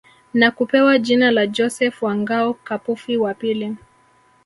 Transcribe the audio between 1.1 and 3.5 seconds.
la Joseph wa Ngao Kapufi wa